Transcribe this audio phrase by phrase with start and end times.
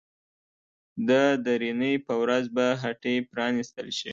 [1.07, 1.09] د
[1.45, 4.09] درېنۍ په ورځ به هټۍ پرانيستل شي.